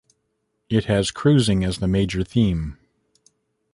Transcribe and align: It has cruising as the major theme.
It 0.67 0.85
has 0.85 1.11
cruising 1.11 1.63
as 1.63 1.77
the 1.77 1.87
major 1.87 2.23
theme. 2.23 2.79